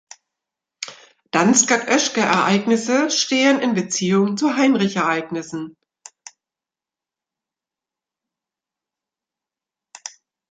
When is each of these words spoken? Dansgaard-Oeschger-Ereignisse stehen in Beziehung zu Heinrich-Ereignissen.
Dansgaard-Oeschger-Ereignisse 1.29 3.11
stehen 3.11 3.59
in 3.59 3.75
Beziehung 3.75 4.35
zu 4.35 4.57
Heinrich-Ereignissen. 4.57 5.77